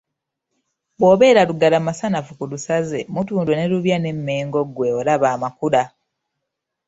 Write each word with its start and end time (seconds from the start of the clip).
"Bw’obeera 0.97 1.41
Lugala 1.49 1.77
Masanafu 1.87 2.31
ku 2.39 2.43
Lusaze, 2.51 2.99
Mutundwe 3.13 3.53
ne 3.55 3.65
Lubya 3.71 3.97
n’eMengo 3.99 4.59
ggwe 4.67 4.87
olaba 4.99 5.27
amakula." 5.35 5.83